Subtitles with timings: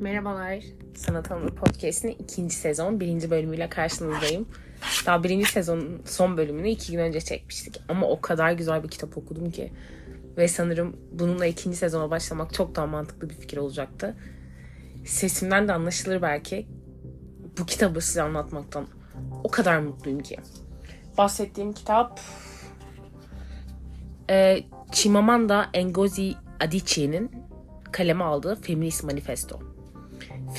[0.00, 0.64] Merhabalar.
[0.94, 4.48] Sanat Anı Podcast'in ikinci sezon birinci bölümüyle karşınızdayım.
[5.06, 7.80] Daha birinci sezonun son bölümünü iki gün önce çekmiştik.
[7.88, 9.72] Ama o kadar güzel bir kitap okudum ki.
[10.36, 14.16] Ve sanırım bununla ikinci sezona başlamak çok daha mantıklı bir fikir olacaktı.
[15.06, 16.66] Sesimden de anlaşılır belki.
[17.58, 18.86] Bu kitabı size anlatmaktan
[19.44, 20.36] o kadar mutluyum ki.
[21.18, 22.20] Bahsettiğim kitap
[24.30, 24.60] e,
[24.92, 27.30] Chimamanda Ngozi Adichie'nin
[27.92, 29.79] kaleme aldığı Feminist Manifesto.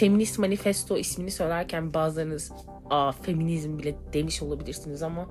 [0.02, 2.52] Feminist Manifesto ismini söylerken bazılarınız
[2.90, 5.28] Aa, feminizm bile demiş olabilirsiniz ama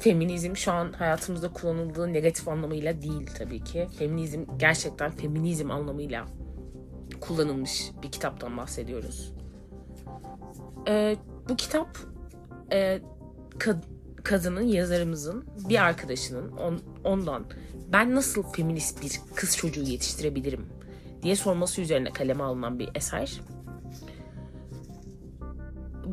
[0.00, 3.88] feminizm şu an hayatımızda kullanıldığı negatif anlamıyla değil tabii ki.
[3.98, 6.26] Feminizm gerçekten feminizm anlamıyla
[7.20, 9.32] kullanılmış bir kitaptan bahsediyoruz.
[10.88, 11.16] Ee,
[11.48, 11.98] bu kitap
[12.72, 13.00] e,
[13.58, 13.84] kad-
[14.22, 17.44] kadının, yazarımızın bir arkadaşının on, ondan
[17.92, 20.66] ben nasıl feminist bir kız çocuğu yetiştirebilirim
[21.22, 23.40] diye sorması üzerine kaleme alınan bir eser.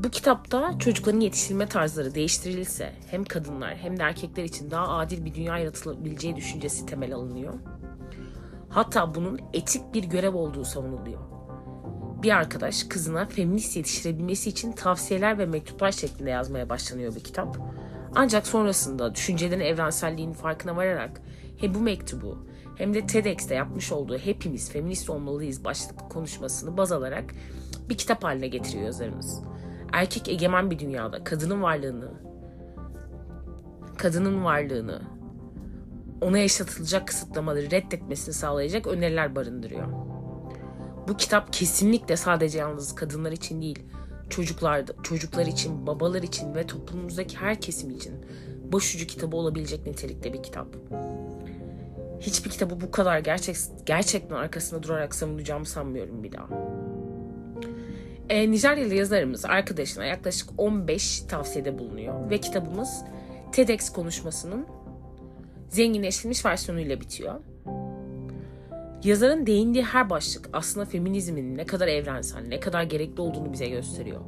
[0.04, 5.34] Bu kitapta çocukların yetiştirilme tarzları değiştirilirse hem kadınlar hem de erkekler için daha adil bir
[5.34, 7.54] dünya yaratılabileceği düşüncesi temel alınıyor.
[8.70, 11.20] Hatta bunun etik bir görev olduğu savunuluyor.
[12.24, 17.58] Bir arkadaş kızına feminist yetiştirebilmesi için tavsiyeler ve mektuplar şeklinde yazmaya başlanıyor bir kitap.
[18.16, 21.22] Ancak sonrasında düşüncelerin evrenselliğinin farkına vararak
[21.58, 27.34] hem bu mektubu hem de TEDx'te yapmış olduğu hepimiz feminist olmalıyız başlıklı konuşmasını baz alarak
[27.90, 29.42] bir kitap haline getiriyor yazarımız.
[29.94, 32.12] Erkek egemen bir dünyada kadının varlığını
[33.98, 35.02] kadının varlığını
[36.22, 39.88] ona yaşatılacak kısıtlamaları reddetmesini sağlayacak öneriler barındırıyor.
[41.08, 43.84] Bu kitap kesinlikle sadece yalnız kadınlar için değil,
[44.30, 48.26] çocuklar, çocuklar için, babalar için ve toplumumuzdaki her kesim için
[48.72, 50.68] başucu kitabı olabilecek nitelikte bir kitap.
[52.20, 56.48] Hiçbir kitabı bu kadar gerçek, gerçekten arkasında durarak savunacağımı sanmıyorum bir daha.
[58.30, 63.04] E, Nijeryalı yazarımız arkadaşına yaklaşık 15 tavsiyede bulunuyor ve kitabımız
[63.52, 64.66] TEDx konuşmasının
[65.70, 67.36] zenginleştirilmiş versiyonuyla bitiyor.
[69.04, 74.22] Yazarın değindiği her başlık aslında feminizmin ne kadar evrensel, ne kadar gerekli olduğunu bize gösteriyor.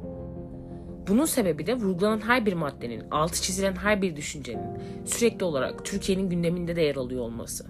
[1.08, 6.30] Bunun sebebi de vurgulanan her bir maddenin, altı çizilen her bir düşüncenin sürekli olarak Türkiye'nin
[6.30, 7.66] gündeminde de yer alıyor olması.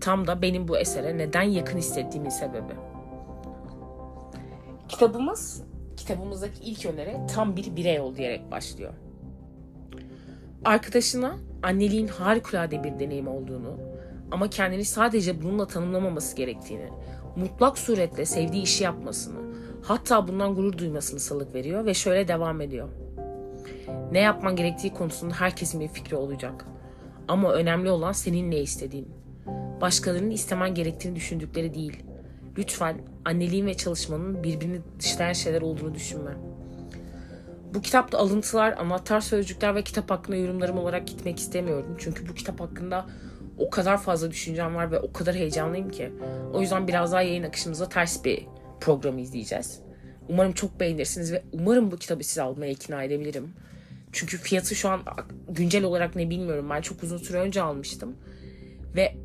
[0.00, 2.93] Tam da benim bu esere neden yakın hissettiğimin sebebi.
[4.94, 5.62] Kitabımız,
[5.96, 8.92] kitabımızdaki ilk öneri tam bir birey ol diyerek başlıyor.
[10.64, 13.76] Arkadaşına anneliğin harikulade bir deneyim olduğunu
[14.30, 16.88] ama kendini sadece bununla tanımlamaması gerektiğini,
[17.36, 19.40] mutlak suretle sevdiği işi yapmasını,
[19.82, 22.88] hatta bundan gurur duymasını salık veriyor ve şöyle devam ediyor.
[24.12, 26.66] Ne yapman gerektiği konusunda herkesin bir fikri olacak.
[27.28, 29.08] Ama önemli olan senin ne istediğin.
[29.80, 32.04] Başkalarının istemen gerektiğini düşündükleri değil.
[32.58, 36.30] Lütfen anneliğin ve çalışmanın birbirini dışlayan şeyler olduğunu düşünme.
[37.74, 41.96] Bu kitapta alıntılar, anahtar sözcükler ve kitap hakkında yorumlarım olarak gitmek istemiyorum.
[41.98, 43.06] Çünkü bu kitap hakkında
[43.58, 46.12] o kadar fazla düşüncem var ve o kadar heyecanlıyım ki.
[46.52, 48.46] O yüzden biraz daha yayın akışımıza ters bir
[48.80, 49.80] programı izleyeceğiz.
[50.28, 53.52] Umarım çok beğenirsiniz ve umarım bu kitabı size almaya ikna edebilirim.
[54.12, 55.00] Çünkü fiyatı şu an
[55.48, 56.70] güncel olarak ne bilmiyorum.
[56.70, 58.16] Ben çok uzun süre önce almıştım.
[58.96, 59.16] Ve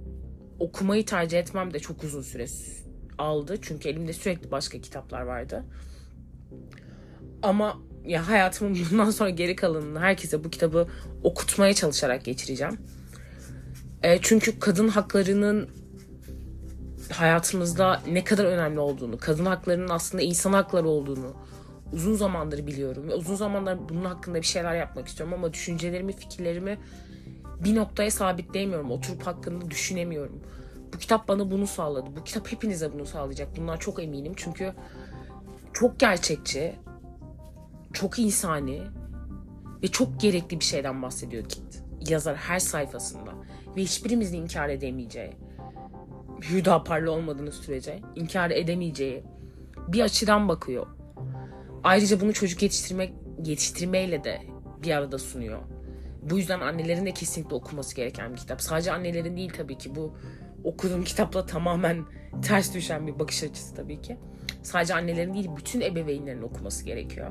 [0.60, 2.48] okumayı tercih etmem de çok uzun süre
[3.20, 3.58] aldı.
[3.62, 5.64] Çünkü elimde sürekli başka kitaplar vardı.
[7.42, 10.88] Ama ya hayatımın bundan sonra geri kalanını herkese bu kitabı
[11.24, 12.78] okutmaya çalışarak geçireceğim.
[14.04, 15.70] E, çünkü kadın haklarının
[17.12, 21.34] hayatımızda ne kadar önemli olduğunu, kadın haklarının aslında insan hakları olduğunu
[21.94, 23.08] uzun zamandır biliyorum.
[23.08, 26.78] Ve uzun zamandır bunun hakkında bir şeyler yapmak istiyorum ama düşüncelerimi, fikirlerimi
[27.64, 28.92] bir noktaya sabitleyemiyorum.
[28.92, 30.40] Oturup hakkında düşünemiyorum.
[30.94, 32.10] Bu kitap bana bunu sağladı.
[32.16, 33.58] Bu kitap hepinize bunu sağlayacak.
[33.58, 34.34] Bundan çok eminim.
[34.36, 34.74] Çünkü
[35.74, 36.76] çok gerçekçi,
[37.94, 38.82] çok insani
[39.84, 41.44] ve çok gerekli bir şeyden bahsediyor
[42.08, 43.32] yazar her sayfasında.
[43.78, 45.32] Ve hiçbirimizin inkar edemeyeceği,
[46.50, 49.24] Hüdaparlı olmadığınız sürece inkar edemeyeceği
[49.88, 50.88] bir açıdan bakıyor.
[51.84, 53.14] Ayrıca bunu çocuk yetiştirmek
[53.46, 54.42] yetiştirmeyle de
[54.84, 55.60] bir arada sunuyor.
[56.22, 58.62] Bu yüzden annelerin de kesinlikle okuması gereken bir kitap.
[58.62, 60.18] Sadece annelerin değil tabii ki bu
[60.64, 62.06] okuduğum kitapla tamamen
[62.42, 64.18] ters düşen bir bakış açısı tabii ki.
[64.64, 67.30] Sadece annelerin değil bütün ebeveynlerin okuması gerekiyor.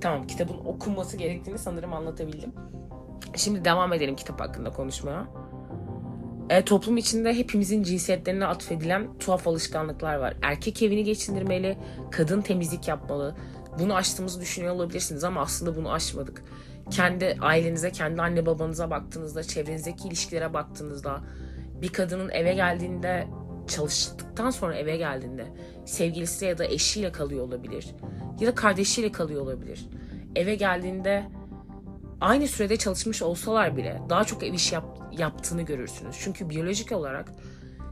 [0.00, 2.52] Tamam kitabın okunması gerektiğini sanırım anlatabildim.
[3.36, 5.26] Şimdi devam edelim kitap hakkında konuşmaya.
[6.50, 10.34] E, toplum içinde hepimizin cinsiyetlerine atfedilen tuhaf alışkanlıklar var.
[10.42, 11.78] Erkek evini geçindirmeli,
[12.10, 13.36] kadın temizlik yapmalı.
[13.78, 16.42] Bunu aştığımızı düşünüyor olabilirsiniz ama aslında bunu aşmadık.
[16.90, 21.20] Kendi ailenize, kendi anne babanıza baktığınızda, çevrenizdeki ilişkilere baktığınızda
[21.82, 23.26] bir kadının eve geldiğinde
[23.68, 25.46] çalıştıktan sonra eve geldiğinde
[25.84, 27.86] sevgilisi ya da eşiyle kalıyor olabilir.
[28.40, 29.86] Ya da kardeşiyle kalıyor olabilir.
[30.36, 31.24] Eve geldiğinde
[32.20, 36.16] aynı sürede çalışmış olsalar bile daha çok ev işi yap, yaptığını görürsünüz.
[36.20, 37.32] Çünkü biyolojik olarak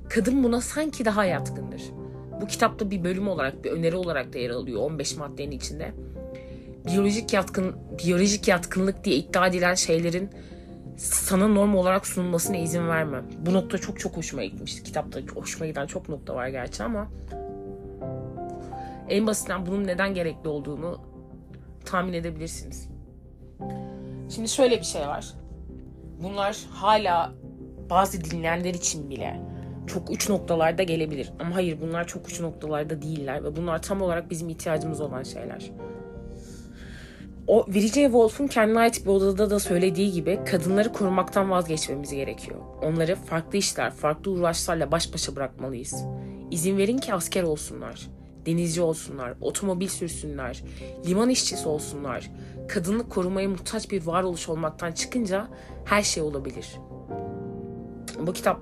[0.08, 1.82] kadın buna sanki daha yatkındır.
[2.40, 5.92] Bu kitapta bir bölüm olarak, bir öneri olarak da yer alıyor 15 maddenin içinde.
[6.86, 10.30] Biyolojik yatkın biyolojik yatkınlık diye iddia edilen şeylerin
[10.98, 13.24] sana norm olarak sunulmasına izin vermem.
[13.38, 14.82] Bu nokta çok çok hoşuma gitmişti.
[14.82, 17.08] Kitapta hoşuma giden çok nokta var gerçi ama
[19.08, 21.00] en basitinden bunun neden gerekli olduğunu
[21.84, 22.88] tahmin edebilirsiniz.
[24.28, 25.34] Şimdi şöyle bir şey var.
[26.22, 27.32] Bunlar hala
[27.90, 29.40] bazı dinleyenler için bile
[29.86, 31.32] çok uç noktalarda gelebilir.
[31.40, 35.70] Ama hayır bunlar çok uç noktalarda değiller ve bunlar tam olarak bizim ihtiyacımız olan şeyler.
[37.48, 42.58] O Virginia Woolf'un kendine ait bir odada da söylediği gibi kadınları korumaktan vazgeçmemiz gerekiyor.
[42.82, 46.04] Onları farklı işler, farklı uğraşlarla baş başa bırakmalıyız.
[46.50, 48.08] İzin verin ki asker olsunlar,
[48.46, 50.62] denizci olsunlar, otomobil sürsünler,
[51.06, 52.30] liman işçisi olsunlar.
[52.68, 55.48] Kadınlık korumaya muhtaç bir varoluş olmaktan çıkınca
[55.84, 56.76] her şey olabilir.
[58.20, 58.60] Bu kitap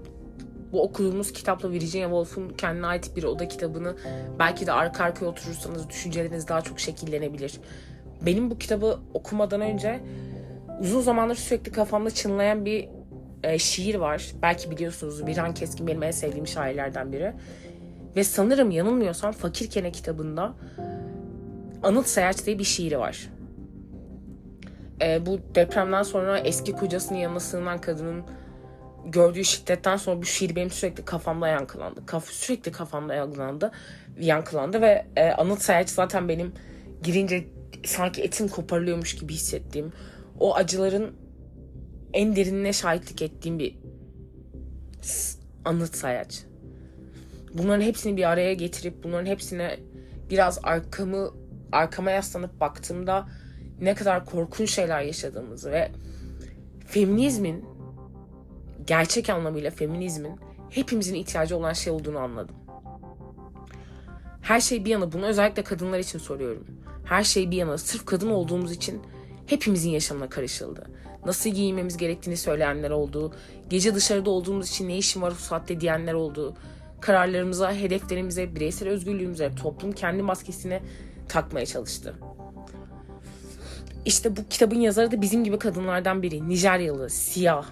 [0.72, 3.96] bu okuduğumuz kitapla Virginia Woolf'un kendine ait bir oda kitabını
[4.38, 7.60] belki de arka arkaya oturursanız düşünceleriniz daha çok şekillenebilir.
[8.20, 10.00] Benim bu kitabı okumadan önce
[10.80, 12.88] uzun zamandır sürekli kafamda çınlayan bir
[13.42, 14.32] e, şiir var.
[14.42, 17.32] Belki biliyorsunuz Birhan Keskin benim en sevdiğim şairlerden biri.
[18.16, 20.54] Ve sanırım yanılmıyorsam Fakir Kene kitabında
[21.82, 23.28] Anıt Sayaç diye bir şiiri var.
[25.02, 28.24] E, bu depremden sonra eski kocasının yanına sığınan kadının
[29.06, 32.06] gördüğü şiddetten sonra bu şiir benim sürekli kafamda yankılandı.
[32.06, 33.70] Kaf sürekli kafamda yankılandı,
[34.20, 36.52] yankılandı ve e, Anıt Sayaç zaten benim
[37.02, 37.44] girince
[37.84, 39.92] sanki etim koparılıyormuş gibi hissettiğim,
[40.38, 41.16] o acıların
[42.12, 43.78] en derinine şahitlik ettiğim bir
[45.64, 46.44] anıt sayaç.
[47.54, 49.78] Bunların hepsini bir araya getirip bunların hepsine
[50.30, 51.30] biraz arkamı
[51.72, 53.28] arkama yaslanıp baktığımda
[53.80, 55.90] ne kadar korkunç şeyler yaşadığımızı ve
[56.86, 57.64] feminizmin
[58.86, 60.40] gerçek anlamıyla feminizmin
[60.70, 62.56] hepimizin ihtiyacı olan şey olduğunu anladım.
[64.42, 66.66] Her şey bir yana bunu özellikle kadınlar için soruyorum.
[67.06, 69.02] Her şey bir yana sırf kadın olduğumuz için
[69.46, 70.86] hepimizin yaşamına karışıldı.
[71.26, 73.32] Nasıl giyinmemiz gerektiğini söyleyenler oldu.
[73.70, 76.56] Gece dışarıda olduğumuz için ne işim var bu saatte diyenler oldu.
[77.00, 80.80] Kararlarımıza, hedeflerimize, bireysel özgürlüğümüze, toplum kendi maskesini
[81.28, 82.14] takmaya çalıştı.
[84.04, 86.48] İşte bu kitabın yazarı da bizim gibi kadınlardan biri.
[86.48, 87.66] Nijeryalı, siyah.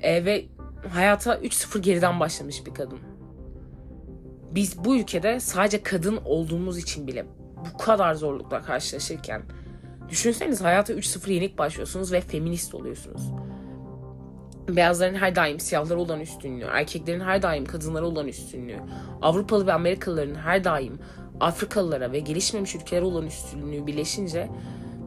[0.00, 0.44] E, ve
[0.88, 2.98] hayata 3-0 geriden başlamış bir kadın.
[4.50, 9.42] Biz bu ülkede sadece kadın olduğumuz için bile bu kadar zorlukla karşılaşırken
[10.08, 13.32] düşünseniz hayata 3-0 yenik başlıyorsunuz ve feminist oluyorsunuz.
[14.68, 18.80] Beyazların her daim siyahlara olan üstünlüğü, erkeklerin her daim kadınlara olan üstünlüğü,
[19.22, 20.98] Avrupalı ve Amerikalıların her daim
[21.40, 24.48] Afrikalılara ve gelişmemiş ülkelere olan üstünlüğü birleşince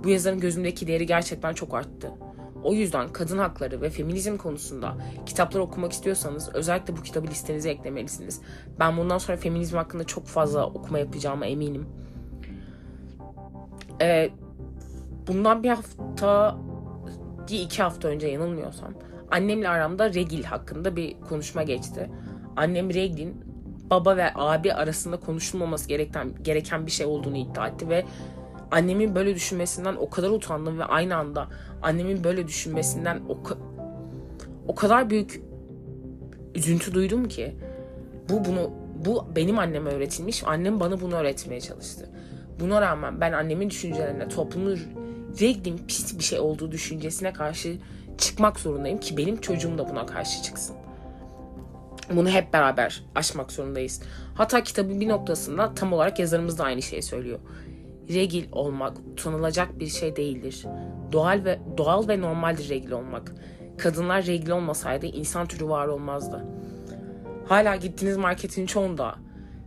[0.04, 2.12] bu yazarın gözümdeki değeri gerçekten çok arttı.
[2.63, 8.42] O yüzden kadın hakları ve feminizm konusunda kitaplar okumak istiyorsanız özellikle bu kitabı listenize eklemelisiniz.
[8.80, 11.88] Ben bundan sonra feminizm hakkında çok fazla okuma yapacağıma eminim.
[14.01, 14.30] Ee,
[15.28, 16.57] bundan bir hafta,
[17.51, 18.94] bir iki hafta önce yanılmıyorsam
[19.31, 22.10] annemle aramda regil hakkında bir konuşma geçti.
[22.56, 23.44] Annem reglin
[23.90, 28.06] baba ve abi arasında konuşulmaması gereken, gereken bir şey olduğunu iddia etti ve
[28.71, 31.47] annemin böyle düşünmesinden o kadar utandım ve aynı anda
[31.81, 33.38] annemin böyle düşünmesinden o,
[34.68, 35.42] o kadar büyük
[36.56, 37.56] üzüntü duydum ki
[38.30, 38.71] bu bunu
[39.06, 40.44] bu benim anneme öğretilmiş.
[40.45, 42.09] Annem bana bunu öğretmeye çalıştı.
[42.59, 44.80] Buna rağmen ben annemin düşüncelerine, toplumun
[45.42, 47.78] reglin pis bir şey olduğu düşüncesine karşı
[48.18, 50.75] çıkmak zorundayım ki benim çocuğum da buna karşı çıksın.
[52.16, 54.01] Bunu hep beraber aşmak zorundayız.
[54.35, 57.39] Hatta kitabın bir noktasında tam olarak yazarımız da aynı şeyi söylüyor.
[58.09, 60.66] Regil olmak utanılacak bir şey değildir.
[61.11, 63.31] Doğal ve doğal ve normaldir regil olmak.
[63.78, 66.45] Kadınlar regil olmasaydı insan türü var olmazdı.
[67.47, 69.16] Hala gittiğiniz marketin çoğunda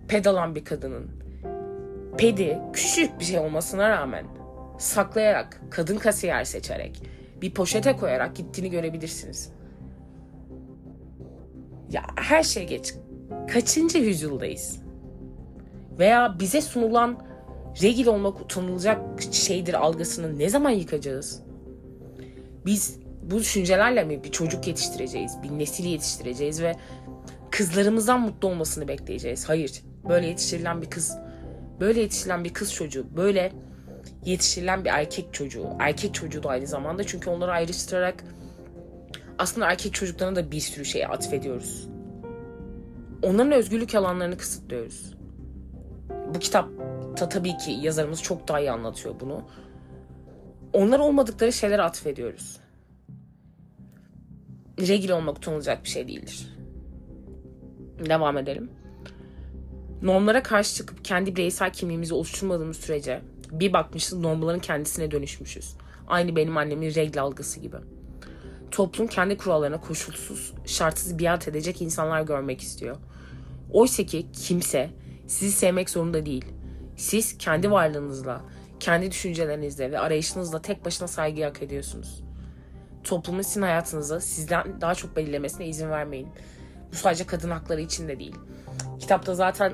[0.08, 1.21] pedalan bir kadının
[2.18, 4.26] pedi küçük bir şey olmasına rağmen
[4.78, 7.02] saklayarak, kadın kasiyer seçerek,
[7.42, 9.52] bir poşete koyarak gittiğini görebilirsiniz.
[11.90, 12.94] Ya her şey geç.
[13.52, 14.82] Kaçıncı yüzyıldayız?
[15.98, 17.26] Veya bize sunulan
[17.82, 21.42] regil olmak utanılacak şeydir algısını ne zaman yıkacağız?
[22.66, 26.74] Biz bu düşüncelerle mi bir çocuk yetiştireceğiz, bir nesil yetiştireceğiz ve
[27.50, 29.48] kızlarımızdan mutlu olmasını bekleyeceğiz?
[29.48, 29.82] Hayır.
[30.08, 31.16] Böyle yetiştirilen bir kız,
[31.82, 33.52] böyle yetiştirilen bir kız çocuğu, böyle
[34.24, 38.24] yetiştirilen bir erkek çocuğu, erkek çocuğu da aynı zamanda çünkü onları ayrıştırarak
[39.38, 41.88] aslında erkek çocuklarına da bir sürü şey atfediyoruz.
[43.22, 45.14] onların özgürlük alanlarını kısıtlıyoruz.
[46.34, 49.42] Bu kitapta tabii ki yazarımız çok daha iyi anlatıyor bunu.
[50.72, 52.60] Onlar olmadıkları şeyler atfediyoruz.
[54.80, 56.56] Regil olmak utanılacak bir şey değildir.
[58.08, 58.81] Devam edelim.
[60.02, 65.76] Normlara karşı çıkıp kendi bireysel kimliğimizi oluşturmadığımız sürece bir bakmışız normların kendisine dönüşmüşüz.
[66.08, 67.76] Aynı benim annemin regl algısı gibi.
[68.70, 72.96] Toplum kendi kurallarına koşulsuz, şartsız biat edecek insanlar görmek istiyor.
[73.70, 74.90] Oysa ki kimse
[75.26, 76.44] sizi sevmek zorunda değil.
[76.96, 78.40] Siz kendi varlığınızla,
[78.80, 82.22] kendi düşüncelerinizle ve arayışınızla tek başına saygı hak ediyorsunuz.
[83.04, 86.28] Toplumun sizin hayatınızı sizden daha çok belirlemesine izin vermeyin.
[86.92, 88.36] Bu sadece kadın hakları için de değil.
[89.00, 89.72] Kitapta zaten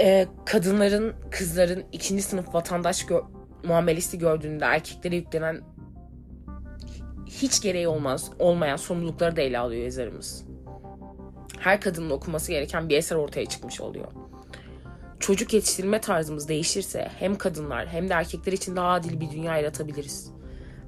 [0.00, 3.20] e, kadınların, kızların ikinci sınıf vatandaş gö
[3.64, 5.62] muamelesi gördüğünde erkeklere yüklenen
[7.26, 10.44] hiç gereği olmaz olmayan sorumlulukları da ele alıyor yazarımız.
[11.58, 14.06] Her kadının okuması gereken bir eser ortaya çıkmış oluyor.
[15.20, 20.30] Çocuk yetiştirme tarzımız değişirse hem kadınlar hem de erkekler için daha adil bir dünya yaratabiliriz.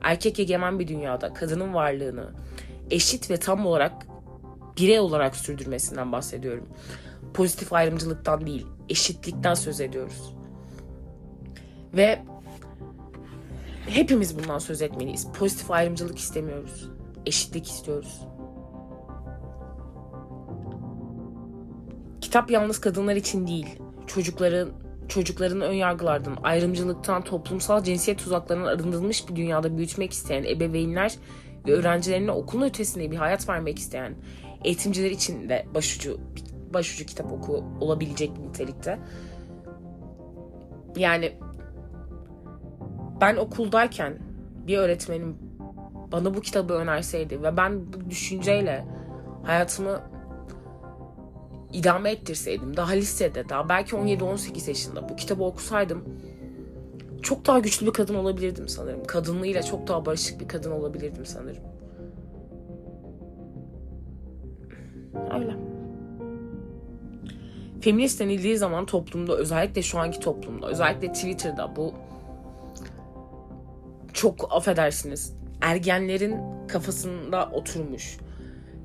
[0.03, 2.33] Erkek egemen bir dünyada kadının varlığını
[2.91, 3.93] eşit ve tam olarak
[4.79, 6.69] birey olarak sürdürmesinden bahsediyorum.
[7.35, 10.35] Pozitif ayrımcılıktan değil, eşitlikten söz ediyoruz.
[11.95, 12.19] Ve
[13.87, 15.27] hepimiz bundan söz etmeliyiz.
[15.39, 16.91] Pozitif ayrımcılık istemiyoruz.
[17.27, 18.21] Eşitlik istiyoruz.
[22.21, 23.67] Kitap yalnız kadınlar için değil,
[24.07, 24.71] çocukların
[25.09, 31.15] çocukların ön yargılardan, ayrımcılıktan, toplumsal cinsiyet tuzaklarından arındırılmış bir dünyada büyütmek isteyen ebeveynler
[31.67, 34.15] ve öğrencilerine okulun ötesinde bir hayat vermek isteyen
[34.65, 36.21] eğitimciler için de başucu
[36.75, 38.99] başucu kitap oku olabilecek nitelikte.
[40.97, 41.33] Yani
[43.21, 44.19] ben okuldayken
[44.67, 45.37] bir öğretmenim
[46.13, 48.85] bana bu kitabı önerseydi ve ben bu düşünceyle
[49.43, 50.01] hayatımı
[51.73, 56.05] idame ettirseydim daha lisede daha belki 17-18 yaşında bu kitabı okusaydım
[57.23, 59.05] çok daha güçlü bir kadın olabilirdim sanırım.
[59.05, 61.63] Kadınlığıyla çok daha barışık bir kadın olabilirdim sanırım.
[65.35, 65.78] Öyle.
[67.81, 71.95] Feminist denildiği zaman toplumda özellikle şu anki toplumda özellikle Twitter'da bu
[74.13, 76.37] çok affedersiniz ergenlerin
[76.69, 78.19] kafasında oturmuş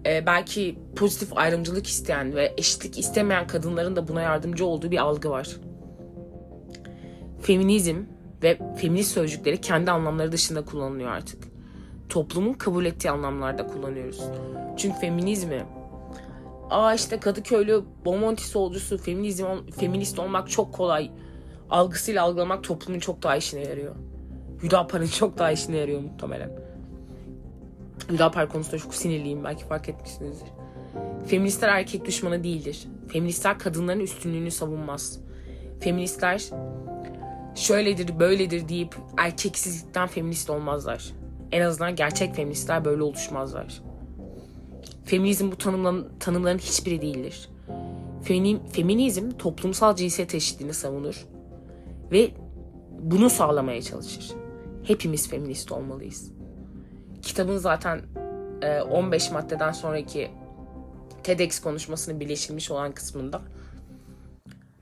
[0.05, 5.29] e, belki pozitif ayrımcılık isteyen ve eşitlik istemeyen kadınların da buna yardımcı olduğu bir algı
[5.29, 5.57] var.
[7.41, 7.97] Feminizm
[8.43, 11.43] ve feminist sözcükleri kendi anlamları dışında kullanılıyor artık.
[12.09, 14.21] Toplumun kabul ettiği anlamlarda kullanıyoruz.
[14.77, 15.63] Çünkü feminizmi
[16.73, 19.45] aa işte Kadıköylü Bomonti solcusu feminizm
[19.79, 21.11] feminist olmak çok kolay
[21.69, 23.95] algısıyla algılamak toplumun çok daha işine yarıyor.
[24.63, 26.51] Hüdapar'ın çok daha işine yarıyor muhtemelen.
[28.09, 30.47] Hüdapar konusunda çok sinirliyim belki fark etmişsinizdir.
[31.27, 32.87] Feministler erkek düşmanı değildir.
[33.07, 35.19] Feministler kadınların üstünlüğünü savunmaz.
[35.79, 36.49] Feministler
[37.55, 41.11] şöyledir böyledir deyip erkeksizlikten feminist olmazlar.
[41.51, 43.81] En azından gerçek feministler böyle oluşmazlar.
[45.05, 47.49] Feminizm bu tanımların, tanımların hiçbiri değildir.
[48.23, 51.25] Feminim, feminizm toplumsal cinsiyet eşitliğini savunur
[52.11, 52.31] ve
[52.99, 54.31] bunu sağlamaya çalışır.
[54.83, 56.31] Hepimiz feminist olmalıyız
[57.23, 58.01] kitabın zaten
[58.91, 60.31] 15 e, maddeden sonraki
[61.23, 63.41] TEDx konuşmasının birleşilmiş olan kısmında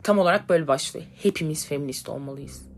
[0.03, 1.05] tam olarak böyle başlıyor.
[1.23, 2.70] Hepimiz feminist olmalıyız.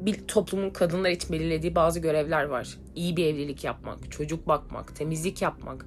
[0.00, 2.78] Bir toplumun kadınlar için belirlediği bazı görevler var.
[2.94, 5.86] İyi bir evlilik yapmak, çocuk bakmak, temizlik yapmak.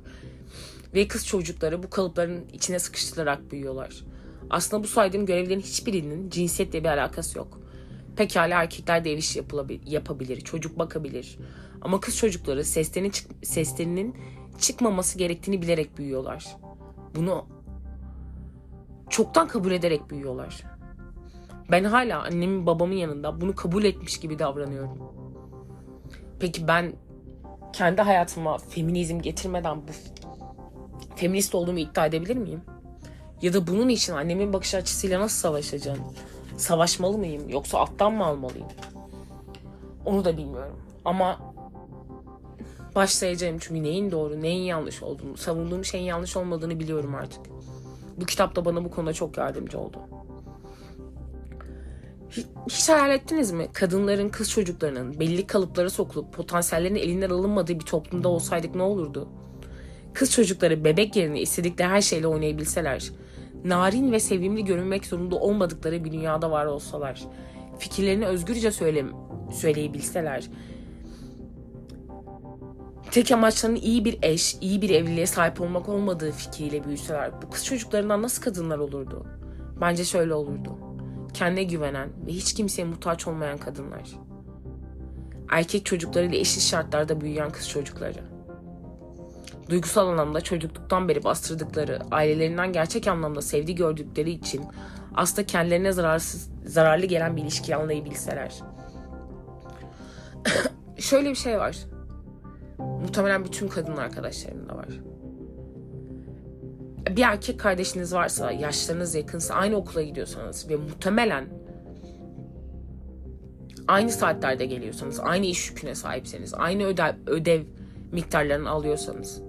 [0.94, 4.04] Ve kız çocukları bu kalıpların içine sıkıştırılarak büyüyorlar.
[4.50, 7.60] Aslında bu saydığım görevlerin hiçbirinin cinsiyetle bir alakası yok.
[8.16, 9.44] Pekala erkekler de ev işi
[9.86, 11.38] yapabilir, çocuk bakabilir.
[11.82, 14.16] Ama kız çocukları seslerinin, çık seslerinin
[14.60, 16.58] çıkmaması gerektiğini bilerek büyüyorlar.
[17.16, 17.46] Bunu
[19.10, 20.64] çoktan kabul ederek büyüyorlar.
[21.72, 24.98] Ben hala annemin babamın yanında bunu kabul etmiş gibi davranıyorum.
[26.40, 26.94] Peki ben
[27.74, 29.92] kendi hayatıma feminizm getirmeden bu
[31.16, 32.62] feminist olduğumu iddia edebilir miyim?
[33.42, 36.00] Ya da bunun için annemin bakış açısıyla nasıl savaşacağım?
[36.58, 38.68] Savaşmalı mıyım yoksa alttan mı almalıyım?
[40.06, 40.80] Onu da bilmiyorum.
[41.06, 41.40] Ama
[42.96, 47.46] başlayacağım çünkü neyin doğru, neyin yanlış olduğunu, savunduğum şeyin yanlış olmadığını biliyorum artık.
[48.18, 49.98] Bu kitap da bana bu konuda çok yardımcı oldu.
[52.70, 53.68] Hiç hayal ettiniz mi?
[53.74, 59.30] Kadınların, kız çocuklarının belli kalıplara sokulup potansiyellerinin elinden alınmadığı bir toplumda olsaydık ne olurdu?
[60.14, 63.12] Kız çocukları bebek yerine istedikleri her şeyle oynayabilseler,
[63.66, 67.24] narin ve sevimli görünmek zorunda olmadıkları bir dünyada var olsalar,
[67.80, 69.06] fikirlerini özgürce söyle,
[69.54, 70.50] söyleyebilseler,
[73.12, 77.66] tek amaçlarının iyi bir eş, iyi bir evliliğe sahip olmak olmadığı fikriyle büyüseler bu kız
[77.66, 79.26] çocuklarından nasıl kadınlar olurdu?
[79.82, 80.85] Bence şöyle olurdu.
[81.36, 84.10] Kendine güvenen ve hiç kimseye muhtaç olmayan kadınlar.
[85.50, 88.20] Erkek çocuklarıyla eşit şartlarda büyüyen kız çocukları.
[89.70, 94.66] Duygusal anlamda çocukluktan beri bastırdıkları, ailelerinden gerçek anlamda sevdi gördükleri için
[95.16, 98.54] aslında kendilerine zararsız, zararlı gelen bir ilişkiyi anlayabilseler.
[100.98, 101.78] Şöyle bir şey var.
[102.78, 104.88] Muhtemelen bütün kadın arkadaşlarım da var.
[107.10, 111.46] Bir erkek kardeşiniz varsa, yaşlarınız yakınsa, aynı okula gidiyorsanız ve muhtemelen
[113.88, 117.64] aynı saatlerde geliyorsanız, aynı iş yüküne sahipseniz, aynı ödev, ödev
[118.12, 119.42] miktarlarını alıyorsanız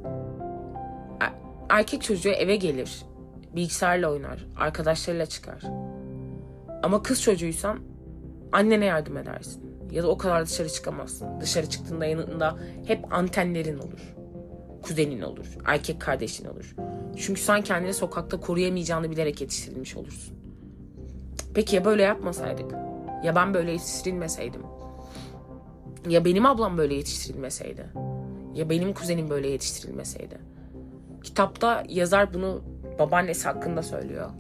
[1.69, 3.03] erkek çocuğu eve gelir,
[3.57, 5.63] bilgisayarla oynar, arkadaşlarıyla çıkar.
[6.83, 7.79] Ama kız çocuğuysan
[8.53, 9.67] annene yardım edersin.
[9.91, 11.41] Ya da o kadar dışarı çıkamazsın.
[11.41, 14.15] Dışarı çıktığında yanında hep antenlerin olur.
[14.83, 15.47] Kuzenin olur.
[15.65, 16.77] Erkek kardeşin olur.
[17.16, 20.35] Çünkü sen kendini sokakta koruyamayacağını bilerek yetiştirilmiş olursun.
[21.54, 22.73] Peki ya böyle yapmasaydık?
[23.25, 24.62] Ya ben böyle yetiştirilmeseydim?
[26.08, 27.87] Ya benim ablam böyle yetiştirilmeseydi?
[28.54, 30.38] Ya benim kuzenim böyle yetiştirilmeseydi?
[31.23, 32.62] Kitapta yazar bunu
[32.99, 34.30] babaannesi hakkında söylüyor.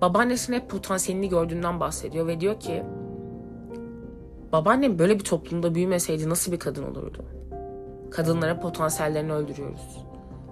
[0.00, 2.82] Babaannesinin hep potansiyelini gördüğünden bahsediyor ve diyor ki
[4.52, 7.24] babaannem böyle bir toplumda büyümeseydi nasıl bir kadın olurdu?
[8.10, 10.07] Kadınlara potansiyellerini öldürüyoruz.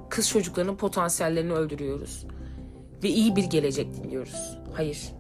[0.09, 2.27] Kız çocuklarının potansiyellerini öldürüyoruz.
[3.03, 4.59] Ve iyi bir gelecek diliyoruz.
[4.73, 5.13] Hayır.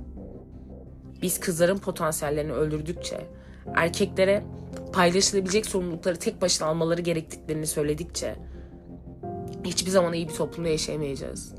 [1.23, 3.26] Biz kızların potansiyellerini öldürdükçe,
[3.75, 4.45] erkeklere
[4.93, 8.37] paylaşılabilecek sorumlulukları tek başına almaları gerektiklerini söyledikçe
[9.64, 11.55] hiçbir zaman iyi bir toplumda yaşayamayacağız.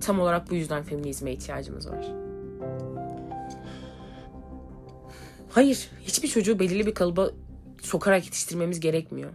[0.00, 2.12] Tam olarak bu yüzden feminizme ihtiyacımız var.
[5.50, 7.30] Hayır, hiçbir çocuğu belirli bir kalıba
[7.82, 9.30] sokarak yetiştirmemiz gerekmiyor.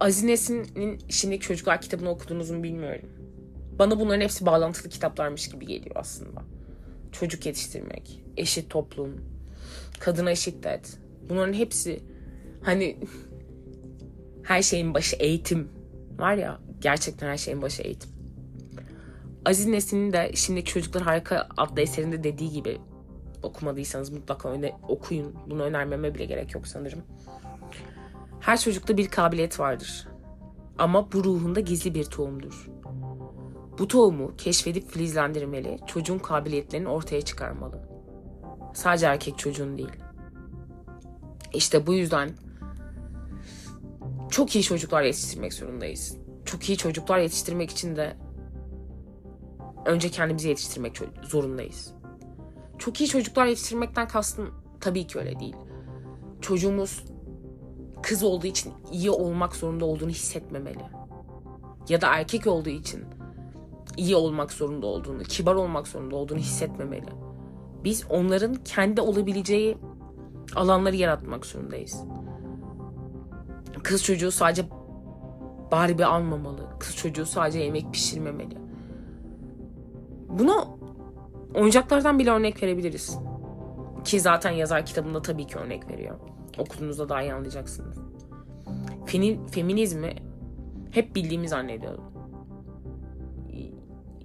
[0.00, 3.08] Aziz Nesin'in Şimdiki Çocuklar kitabını okudunuz mu bilmiyorum.
[3.78, 6.42] Bana bunların hepsi bağlantılı kitaplarmış gibi geliyor aslında.
[7.12, 9.24] Çocuk yetiştirmek, eşit toplum,
[9.98, 10.98] kadına şiddet.
[11.28, 12.02] Bunların hepsi
[12.62, 12.98] hani
[14.42, 15.68] her şeyin başı eğitim
[16.18, 18.10] var ya gerçekten her şeyin başı eğitim.
[19.44, 22.78] Aziz Nesin'in de Şimdiki Çocuklar Harika adlı eserinde dediği gibi
[23.42, 25.34] okumadıysanız mutlaka öne, okuyun.
[25.50, 27.02] Bunu önermeme bile gerek yok sanırım.
[28.40, 30.08] Her çocukta bir kabiliyet vardır.
[30.78, 32.70] Ama bu ruhunda gizli bir tohumdur.
[33.78, 37.82] Bu tohumu keşfedip filizlendirmeli, çocuğun kabiliyetlerini ortaya çıkarmalı.
[38.74, 39.92] Sadece erkek çocuğun değil.
[41.54, 42.30] İşte bu yüzden
[44.30, 46.16] çok iyi çocuklar yetiştirmek zorundayız.
[46.44, 48.16] Çok iyi çocuklar yetiştirmek için de
[49.86, 51.94] önce kendimizi yetiştirmek zorundayız.
[52.78, 55.56] Çok iyi çocuklar yetiştirmekten kastım tabii ki öyle değil.
[56.40, 57.04] Çocuğumuz
[58.02, 60.84] kız olduğu için iyi olmak zorunda olduğunu hissetmemeli.
[61.88, 63.04] Ya da erkek olduğu için
[63.96, 67.10] iyi olmak zorunda olduğunu, kibar olmak zorunda olduğunu hissetmemeli.
[67.84, 69.78] Biz onların kendi olabileceği
[70.56, 72.04] alanları yaratmak zorundayız.
[73.82, 74.62] Kız çocuğu sadece
[75.72, 76.68] Barbie almamalı.
[76.78, 78.58] Kız çocuğu sadece yemek pişirmemeli.
[80.28, 80.68] Buna
[81.54, 83.18] oyuncaklardan bile örnek verebiliriz.
[84.04, 86.14] Ki zaten yazar kitabında tabii ki örnek veriyor.
[86.58, 87.98] Okuduğunuzda daha iyi anlayacaksınız.
[89.06, 90.14] Feni, feminizmi
[90.90, 92.04] hep bildiğimi zannediyordum.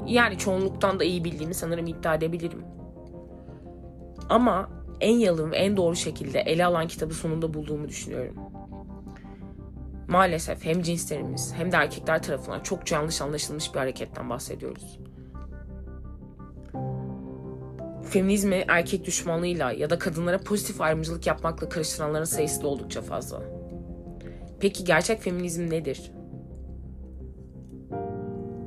[0.06, 2.64] Yani çoğunluktan da iyi bildiğimi sanırım iddia edebilirim.
[4.30, 4.70] Ama
[5.02, 8.36] en yalın ve en doğru şekilde ele alan kitabı sonunda bulduğumu düşünüyorum.
[10.08, 15.00] Maalesef hem cinslerimiz hem de erkekler tarafından çok yanlış anlaşılmış bir hareketten bahsediyoruz.
[18.06, 23.42] Feminizmi erkek düşmanlığıyla ya da kadınlara pozitif ayrımcılık yapmakla karıştıranların sayısı da oldukça fazla.
[24.60, 26.12] Peki gerçek feminizm nedir?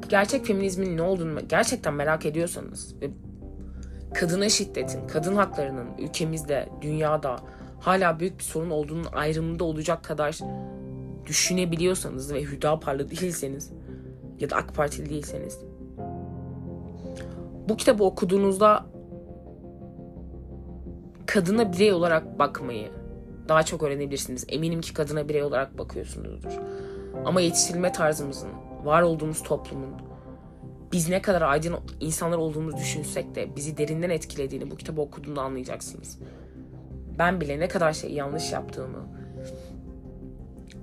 [0.09, 3.11] Gerçek feminizmin ne olduğunu gerçekten merak ediyorsanız ve
[4.15, 7.37] kadına şiddetin, kadın haklarının ülkemizde, dünyada
[7.81, 10.39] hala büyük bir sorun olduğunun ayrımında olacak kadar
[11.27, 13.73] düşünebiliyorsanız ve Hüdaparlı değilseniz
[14.41, 15.59] ya da AK Partili değilseniz
[17.69, 18.87] bu kitabı okuduğunuzda
[21.29, 22.91] kadına birey olarak bakmayı
[23.49, 24.45] daha çok öğrenebilirsiniz.
[24.49, 26.53] Eminim ki kadına birey olarak bakıyorsunuzdur.
[27.25, 28.49] Ama yetiştirilme tarzımızın,
[28.85, 29.91] var olduğumuz toplumun
[30.93, 36.19] biz ne kadar aydın insanlar olduğumuzu düşünsek de bizi derinden etkilediğini bu kitabı okuduğunda anlayacaksınız.
[37.19, 39.09] Ben bile ne kadar şey yanlış yaptığımı,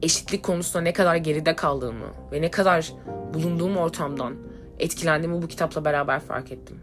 [0.02, 2.94] eşitlik konusunda ne kadar geride kaldığımı ve ne kadar
[3.34, 4.36] bulunduğum ortamdan
[4.80, 6.82] etkilendiğimi bu kitapla beraber fark ettim.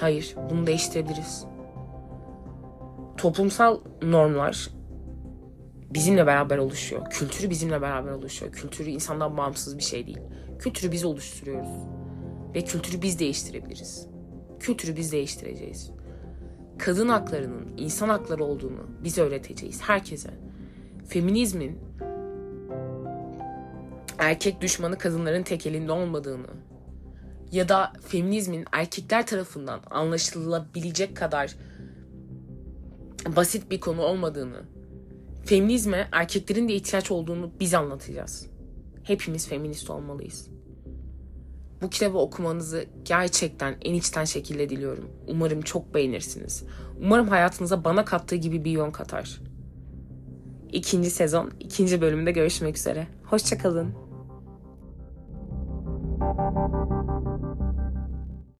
[0.00, 1.46] Hayır, bunu değiştirebiliriz.
[3.18, 4.70] Toplumsal normlar
[5.90, 7.10] bizimle beraber oluşuyor.
[7.10, 8.52] Kültürü bizimle beraber oluşuyor.
[8.52, 10.20] Kültürü insandan bağımsız bir şey değil.
[10.58, 11.68] Kültürü biz oluşturuyoruz.
[12.54, 14.06] Ve kültürü biz değiştirebiliriz.
[14.60, 15.90] Kültürü biz değiştireceğiz.
[16.78, 20.30] Kadın haklarının insan hakları olduğunu biz öğreteceğiz herkese.
[21.08, 21.78] Feminizmin
[24.18, 26.46] erkek düşmanı kadınların tek elinde olmadığını
[27.52, 31.56] ya da feminizmin erkekler tarafından anlaşılabilecek kadar
[33.36, 34.62] basit bir konu olmadığını,
[35.44, 38.46] feminizme erkeklerin de ihtiyaç olduğunu biz anlatacağız.
[39.02, 40.48] Hepimiz feminist olmalıyız.
[41.82, 45.10] Bu kitabı okumanızı gerçekten en içten şekilde diliyorum.
[45.28, 46.64] Umarım çok beğenirsiniz.
[47.00, 49.40] Umarım hayatınıza bana kattığı gibi bir yön katar.
[50.72, 53.06] İkinci sezon, ikinci bölümde görüşmek üzere.
[53.24, 53.94] Hoşçakalın.